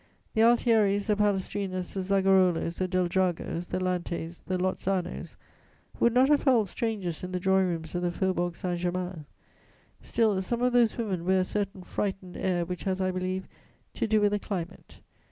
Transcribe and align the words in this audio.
The 0.33 0.41
Altieris, 0.41 1.05
the 1.05 1.15
Palestrinas, 1.15 1.93
the 1.93 2.01
Zagarolos, 2.01 2.79
the 2.79 2.87
Del 2.87 3.07
Dragos, 3.07 3.67
the 3.67 3.79
Lantes, 3.79 4.41
the 4.47 4.57
Lozzanos 4.57 5.35
would 5.99 6.11
not 6.11 6.27
have 6.29 6.41
felt 6.41 6.69
strangers 6.69 7.23
in 7.23 7.33
the 7.33 7.39
drawing 7.39 7.67
rooms 7.67 7.93
of 7.93 8.01
the 8.01 8.11
Faubourg 8.11 8.55
Saint 8.55 8.79
Germain: 8.79 9.25
still, 10.01 10.41
some 10.41 10.63
of 10.63 10.73
those 10.73 10.97
women 10.97 11.23
wear 11.23 11.41
a 11.41 11.43
certain 11.43 11.83
frightened 11.83 12.35
air 12.35 12.65
which 12.65 12.85
has, 12.85 12.99
I 12.99 13.11
believe, 13.11 13.47
to 13.93 14.07
do 14.07 14.19
with 14.19 14.31
the 14.31 14.39
climate. 14.39 15.01